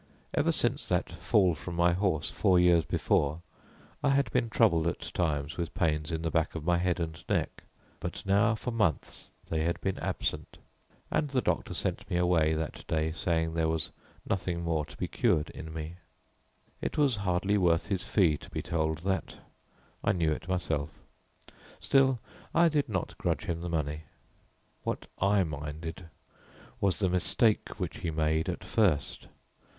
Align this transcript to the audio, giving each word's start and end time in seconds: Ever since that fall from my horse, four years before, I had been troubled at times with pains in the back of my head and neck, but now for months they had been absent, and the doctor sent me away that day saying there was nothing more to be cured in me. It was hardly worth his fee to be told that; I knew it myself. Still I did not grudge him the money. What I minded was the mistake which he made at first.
Ever 0.33 0.51
since 0.51 0.87
that 0.87 1.11
fall 1.11 1.53
from 1.53 1.75
my 1.75 1.93
horse, 1.93 2.31
four 2.31 2.59
years 2.59 2.83
before, 2.85 3.39
I 4.03 4.09
had 4.09 4.31
been 4.31 4.49
troubled 4.49 4.87
at 4.87 5.01
times 5.13 5.57
with 5.57 5.75
pains 5.75 6.11
in 6.11 6.23
the 6.23 6.31
back 6.31 6.55
of 6.55 6.63
my 6.63 6.79
head 6.79 6.99
and 6.99 7.23
neck, 7.29 7.65
but 7.99 8.25
now 8.25 8.55
for 8.55 8.71
months 8.71 9.29
they 9.47 9.61
had 9.63 9.79
been 9.79 9.99
absent, 9.99 10.57
and 11.11 11.29
the 11.29 11.39
doctor 11.39 11.75
sent 11.75 12.09
me 12.09 12.17
away 12.17 12.55
that 12.55 12.83
day 12.87 13.11
saying 13.11 13.53
there 13.53 13.69
was 13.69 13.91
nothing 14.27 14.63
more 14.63 14.85
to 14.85 14.97
be 14.97 15.07
cured 15.07 15.51
in 15.51 15.71
me. 15.71 15.97
It 16.81 16.97
was 16.97 17.17
hardly 17.17 17.59
worth 17.59 17.89
his 17.89 18.01
fee 18.03 18.39
to 18.39 18.49
be 18.49 18.63
told 18.63 19.03
that; 19.03 19.37
I 20.03 20.13
knew 20.13 20.31
it 20.31 20.49
myself. 20.49 20.89
Still 21.79 22.17
I 22.55 22.69
did 22.69 22.89
not 22.89 23.15
grudge 23.19 23.45
him 23.45 23.61
the 23.61 23.69
money. 23.69 24.05
What 24.83 25.05
I 25.19 25.43
minded 25.43 26.09
was 26.79 26.97
the 26.97 27.07
mistake 27.07 27.79
which 27.79 27.97
he 27.99 28.09
made 28.09 28.49
at 28.49 28.63
first. 28.63 29.27